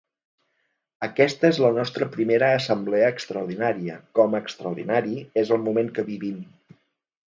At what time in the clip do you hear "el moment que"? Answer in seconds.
5.59-6.07